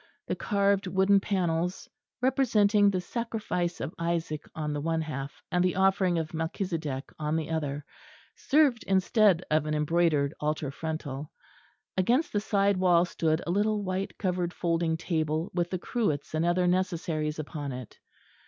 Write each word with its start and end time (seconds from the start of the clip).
The 0.25 0.35
carved 0.35 0.87
wooden 0.87 1.19
panels, 1.19 1.87
representing 2.23 2.89
the 2.89 3.01
sacrifice 3.01 3.79
of 3.79 3.93
Isaac 3.99 4.41
on 4.55 4.73
the 4.73 4.81
one 4.81 5.01
half 5.01 5.43
and 5.51 5.63
the 5.63 5.75
offering 5.75 6.17
of 6.17 6.33
Melchisedech 6.33 7.13
on 7.19 7.35
the 7.35 7.51
other, 7.51 7.85
served 8.35 8.83
instead 8.85 9.43
of 9.51 9.67
an 9.67 9.75
embroidered 9.75 10.33
altar 10.39 10.71
frontal. 10.71 11.31
Against 11.95 12.33
the 12.33 12.41
side 12.41 12.77
wall 12.77 13.05
stood 13.05 13.43
a 13.45 13.51
little 13.51 13.83
white 13.83 14.17
covered 14.17 14.55
folding 14.55 14.97
table 14.97 15.51
with 15.53 15.69
the 15.69 15.77
cruets 15.77 16.33
and 16.33 16.47
other 16.47 16.65
necessaries 16.65 17.37
upon 17.37 17.71
it. 17.71 17.99